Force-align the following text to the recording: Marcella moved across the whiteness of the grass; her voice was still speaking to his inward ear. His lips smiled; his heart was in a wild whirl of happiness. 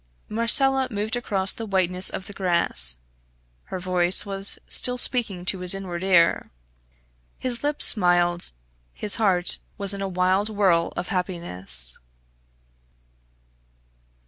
Marcella 0.29 0.87
moved 0.89 1.15
across 1.15 1.53
the 1.53 1.67
whiteness 1.67 2.09
of 2.09 2.25
the 2.25 2.33
grass; 2.33 2.97
her 3.65 3.77
voice 3.77 4.25
was 4.25 4.57
still 4.67 4.97
speaking 4.97 5.45
to 5.45 5.59
his 5.59 5.75
inward 5.75 6.03
ear. 6.03 6.49
His 7.37 7.61
lips 7.63 7.85
smiled; 7.85 8.49
his 8.95 9.17
heart 9.21 9.59
was 9.77 9.93
in 9.93 10.01
a 10.01 10.07
wild 10.07 10.49
whirl 10.49 10.91
of 10.97 11.09
happiness. 11.09 11.99